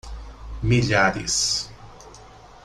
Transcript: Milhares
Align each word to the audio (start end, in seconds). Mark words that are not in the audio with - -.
Milhares 0.63 1.69